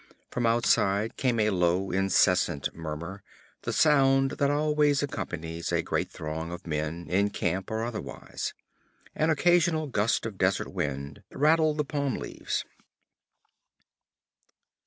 [0.31, 3.21] From outside came a low, incessant murmur,
[3.61, 8.55] the sound that always accompanies a great throng of men, in camp or otherwise.
[9.13, 12.65] An occasional gust of desert wind rattled the palm leaves.